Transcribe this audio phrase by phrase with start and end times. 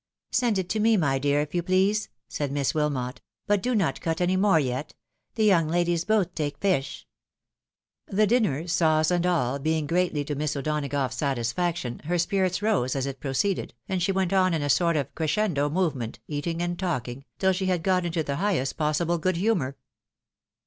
[0.31, 4.01] "Send it to me, my dear, if you please," said Miss Wilmot; "but do not
[4.01, 4.95] cut any more yet.
[5.35, 7.05] The young ladies both take fish."
[8.07, 12.95] The dinner, sauce and all, being greatly to Miss O'Dona gough's satisfaction, her spirits rose
[12.95, 16.79] as it proceeded, and she went on in a sort of crescendo movement, eating and
[16.79, 19.77] talkingj tin she had got into the highest possible good humour.